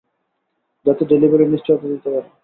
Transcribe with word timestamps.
যাতে 0.85 1.03
ডেলিভারির 1.05 1.53
নিশ্চয়তা 1.53 1.85
দিতে 1.87 2.09
পারে। 2.13 2.29